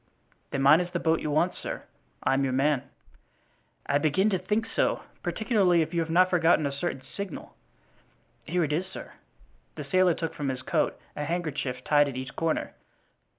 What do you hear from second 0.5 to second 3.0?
mine is the boat you want, sir. I'm your man."